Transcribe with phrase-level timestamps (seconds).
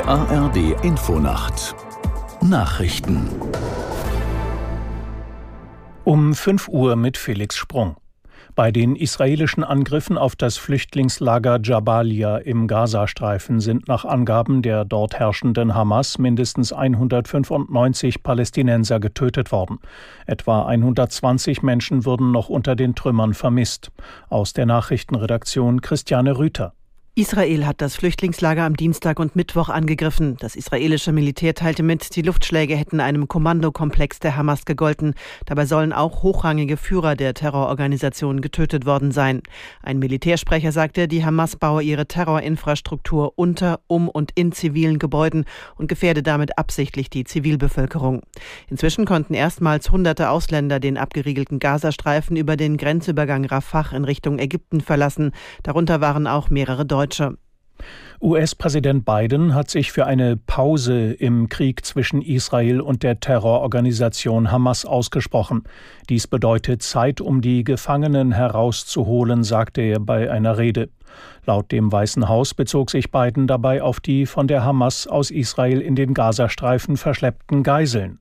[0.00, 1.74] Die ARD Infonacht
[2.40, 3.28] Nachrichten
[6.04, 7.96] um 5 Uhr mit Felix Sprung.
[8.54, 15.18] Bei den israelischen Angriffen auf das Flüchtlingslager Jabalia im Gazastreifen sind nach Angaben der dort
[15.18, 19.80] herrschenden Hamas mindestens 195 Palästinenser getötet worden.
[20.24, 23.92] Etwa 120 Menschen wurden noch unter den Trümmern vermisst.
[24.30, 26.72] Aus der Nachrichtenredaktion Christiane Rüther.
[27.16, 30.36] Israel hat das Flüchtlingslager am Dienstag und Mittwoch angegriffen.
[30.38, 35.14] Das israelische Militär teilte mit, die Luftschläge hätten einem Kommandokomplex der Hamas gegolten.
[35.44, 39.42] Dabei sollen auch hochrangige Führer der Terrororganisation getötet worden sein.
[39.82, 45.46] Ein Militärsprecher sagte, die Hamas baue ihre Terrorinfrastruktur unter, um und in zivilen Gebäuden
[45.76, 48.22] und gefährde damit absichtlich die Zivilbevölkerung.
[48.68, 54.80] Inzwischen konnten erstmals hunderte Ausländer den abgeriegelten Gazastreifen über den Grenzübergang Rafah in Richtung Ägypten
[54.80, 55.32] verlassen.
[55.64, 56.99] Darunter waren auch mehrere Deutsche.
[57.00, 57.38] Deutsche.
[58.20, 64.84] US-Präsident Biden hat sich für eine Pause im Krieg zwischen Israel und der Terrororganisation Hamas
[64.84, 65.64] ausgesprochen.
[66.10, 70.90] Dies bedeutet Zeit, um die Gefangenen herauszuholen, sagte er bei einer Rede.
[71.46, 75.80] Laut dem Weißen Haus bezog sich Biden dabei auf die von der Hamas aus Israel
[75.80, 78.19] in den Gazastreifen verschleppten Geiseln.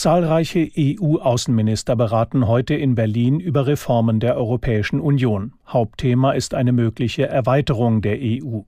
[0.00, 5.52] Zahlreiche EU-Außenminister beraten heute in Berlin über Reformen der Europäischen Union.
[5.68, 8.60] Hauptthema ist eine mögliche Erweiterung der EU.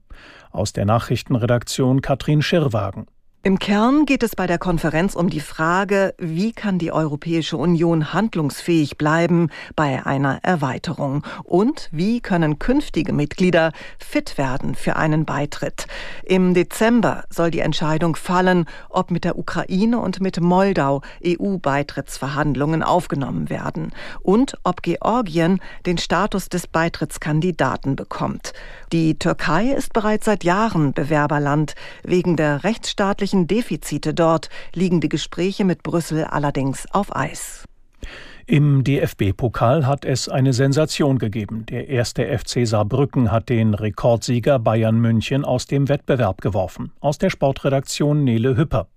[0.51, 3.07] Aus der Nachrichtenredaktion Katrin Schirrwagen.
[3.45, 8.13] Im Kern geht es bei der Konferenz um die Frage, wie kann die Europäische Union
[8.13, 15.87] handlungsfähig bleiben bei einer Erweiterung und wie können künftige Mitglieder fit werden für einen Beitritt.
[16.23, 23.49] Im Dezember soll die Entscheidung fallen, ob mit der Ukraine und mit Moldau EU-Beitrittsverhandlungen aufgenommen
[23.49, 23.91] werden
[24.21, 28.53] und ob Georgien den Status des Beitrittskandidaten bekommt.
[28.93, 35.09] Die Türkei ist bereits seit Jahren Bewerberland wegen der rechtsstaatlichen wirtschaftlichen Defizite dort liegen die
[35.09, 37.65] Gespräche mit Brüssel allerdings auf Eis.
[38.45, 41.65] Im DFB-Pokal hat es eine Sensation gegeben.
[41.67, 46.91] Der erste FC Saarbrücken hat den Rekordsieger Bayern München aus dem Wettbewerb geworfen.
[46.99, 48.87] Aus der Sportredaktion Nele Hüpper.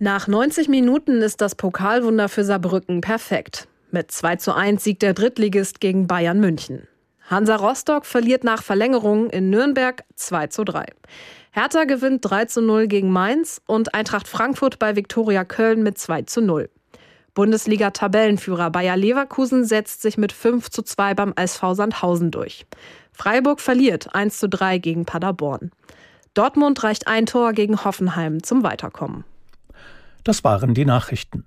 [0.00, 3.68] Nach 90 Minuten ist das Pokalwunder für Saarbrücken perfekt.
[3.92, 6.88] Mit 2 zu 1 siegt der Drittligist gegen Bayern München.
[7.26, 10.86] Hansa Rostock verliert nach Verlängerung in Nürnberg 2 zu 3.
[11.52, 16.22] Hertha gewinnt 3 zu 0 gegen Mainz und Eintracht Frankfurt bei Viktoria Köln mit 2
[16.22, 16.68] zu 0.
[17.34, 22.66] Bundesliga-Tabellenführer Bayer Leverkusen setzt sich mit 5 zu 2 beim SV Sandhausen durch.
[23.12, 25.70] Freiburg verliert 1 zu 3 gegen Paderborn.
[26.34, 29.24] Dortmund reicht ein Tor gegen Hoffenheim zum Weiterkommen.
[30.24, 31.44] Das waren die Nachrichten.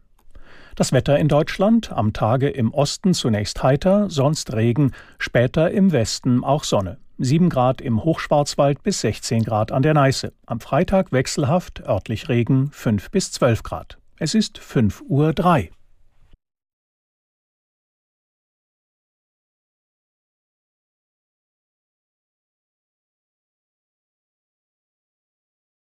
[0.78, 6.44] Das Wetter in Deutschland am Tage im Osten zunächst heiter, sonst Regen, später im Westen
[6.44, 7.00] auch Sonne.
[7.18, 10.34] 7 Grad im Hochschwarzwald bis 16 Grad an der Neiße.
[10.46, 13.98] Am Freitag wechselhaft, örtlich Regen 5 bis 12 Grad.
[14.20, 15.72] Es ist 5 Uhr 3.